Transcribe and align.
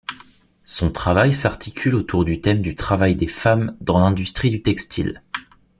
Son 0.65 0.91
travail 0.91 1.31
s'articule 1.31 1.93
autour 1.93 2.25
du 2.25 2.41
thème 2.41 2.63
du 2.63 2.73
travail 2.73 3.13
des 3.15 3.27
femmes 3.27 3.77
dans 3.81 3.99
l'industrie 3.99 4.49
du 4.49 4.63
textile. 4.63 5.21